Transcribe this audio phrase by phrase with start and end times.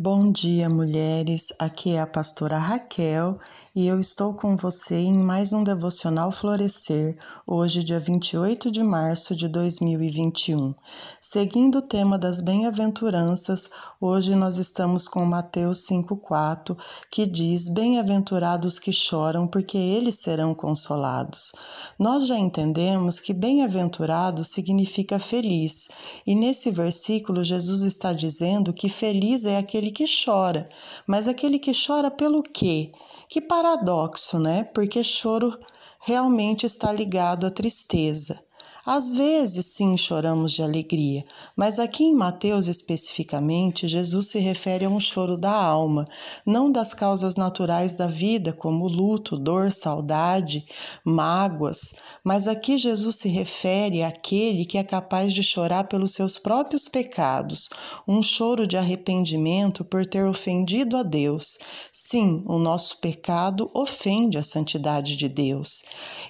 [0.00, 1.52] Bom dia, mulheres.
[1.58, 3.36] Aqui é a pastora Raquel
[3.74, 7.16] e eu estou com você em mais um devocional Florescer,
[7.46, 10.74] hoje, dia 28 de março de 2021.
[11.20, 13.68] Seguindo o tema das bem-aventuranças,
[14.00, 16.76] hoje nós estamos com Mateus 5,4,
[17.10, 21.52] que diz: Bem-aventurados que choram, porque eles serão consolados.
[21.98, 25.88] Nós já entendemos que bem-aventurado significa feliz,
[26.26, 30.68] e nesse versículo Jesus está dizendo que feliz é aquele aquele que chora,
[31.06, 32.92] mas aquele que chora pelo quê?
[33.28, 34.64] Que paradoxo, né?
[34.64, 35.58] Porque choro
[36.00, 38.42] realmente está ligado à tristeza.
[38.90, 41.22] Às vezes, sim, choramos de alegria,
[41.54, 46.08] mas aqui em Mateus especificamente, Jesus se refere a um choro da alma,
[46.46, 50.64] não das causas naturais da vida, como luto, dor, saudade,
[51.04, 51.92] mágoas,
[52.24, 57.68] mas aqui Jesus se refere àquele que é capaz de chorar pelos seus próprios pecados,
[58.08, 61.58] um choro de arrependimento por ter ofendido a Deus.
[61.92, 65.84] Sim, o nosso pecado ofende a santidade de Deus.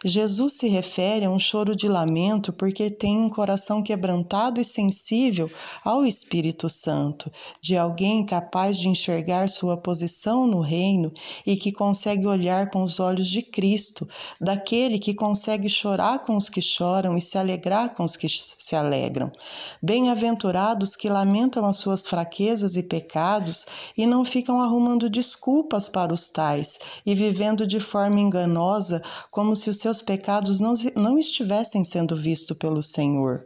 [0.04, 5.50] Jesus se refere a um choro de lamento porque tem um coração quebrantado e sensível
[5.84, 11.12] ao Espírito Santo, de alguém capaz de enxergar sua posição no reino
[11.46, 14.08] e que consegue olhar com os olhos de Cristo,
[14.40, 18.76] daquele que consegue chorar com os que choram e se alegrar com os que se
[18.76, 19.30] alegram.
[19.82, 26.28] Bem-aventurados que lamentam as suas fraquezas e pecados e não ficam arrumando desculpas para os
[26.28, 32.16] tais e vivendo de forma enganosa, como se os seus pecados não, não estivessem sendo
[32.16, 33.42] vistos pelo Senhor.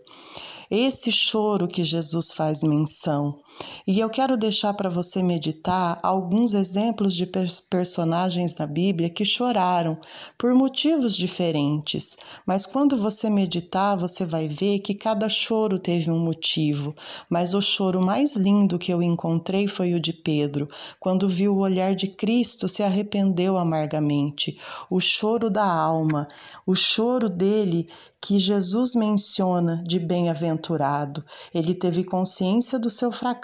[0.70, 3.38] Esse choro que Jesus faz menção.
[3.86, 7.28] E eu quero deixar para você meditar alguns exemplos de
[7.68, 9.98] personagens na Bíblia que choraram
[10.38, 16.18] por motivos diferentes, mas quando você meditar, você vai ver que cada choro teve um
[16.18, 16.94] motivo.
[17.28, 20.68] Mas o choro mais lindo que eu encontrei foi o de Pedro,
[21.00, 24.58] quando viu o olhar de Cristo, se arrependeu amargamente.
[24.88, 26.28] O choro da alma,
[26.64, 27.88] o choro dele
[28.20, 31.24] que Jesus menciona de bem-aventurado.
[31.52, 33.41] Ele teve consciência do seu fracasso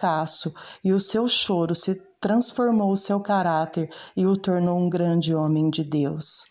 [0.85, 5.71] e o seu choro se transformou o seu caráter e o tornou um grande homem
[5.71, 6.47] de Deus.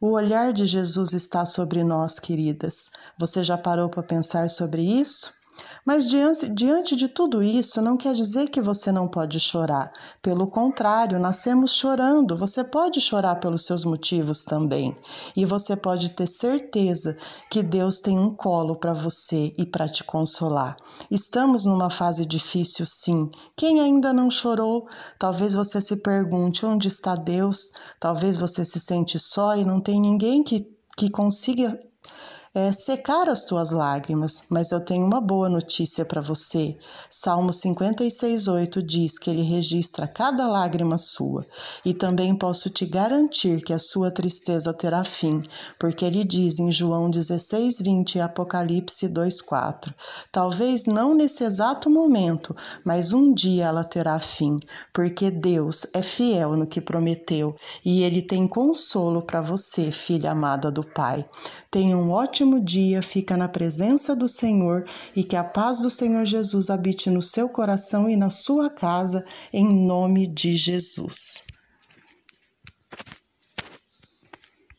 [0.00, 2.90] O olhar de Jesus está sobre nós, queridas.
[3.18, 5.32] Você já parou para pensar sobre isso?
[5.84, 9.92] Mas diante, diante de tudo isso, não quer dizer que você não pode chorar.
[10.22, 12.38] Pelo contrário, nascemos chorando.
[12.38, 14.96] Você pode chorar pelos seus motivos também.
[15.36, 17.16] E você pode ter certeza
[17.50, 20.74] que Deus tem um colo para você e para te consolar.
[21.10, 23.30] Estamos numa fase difícil, sim.
[23.54, 24.88] Quem ainda não chorou?
[25.18, 27.70] Talvez você se pergunte onde está Deus.
[28.00, 30.66] Talvez você se sente só e não tem ninguém que,
[30.96, 31.78] que consiga
[32.54, 36.76] é, secar as tuas lágrimas, mas eu tenho uma boa notícia para você.
[37.10, 41.44] Salmo 56,8 diz que ele registra cada lágrima sua,
[41.84, 45.42] e também posso te garantir que a sua tristeza terá fim,
[45.80, 49.92] porque ele diz em João 16,20 e Apocalipse 2,4:
[50.30, 52.54] Talvez não nesse exato momento,
[52.84, 54.56] mas um dia ela terá fim,
[54.92, 60.70] porque Deus é fiel no que prometeu e ele tem consolo para você, filha amada
[60.70, 61.26] do Pai.
[61.68, 64.84] Tenha um ótimo dia, fica na presença do Senhor
[65.14, 69.24] e que a paz do Senhor Jesus habite no seu coração e na sua casa,
[69.52, 71.43] em nome de Jesus.